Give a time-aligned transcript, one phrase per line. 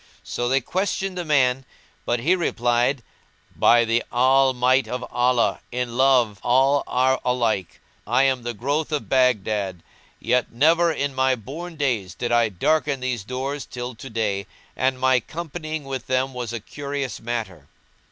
[0.23, 1.63] So they questioned the man
[2.07, 3.03] but he replied,
[3.55, 7.79] "By the All might of Allah, in love all are alike![FN#185]
[8.11, 9.83] I am the growth of Baghdad,
[10.19, 14.99] yet never in my born days did I darken these doors till to day and
[14.99, 17.67] my companying with them was a curious matter."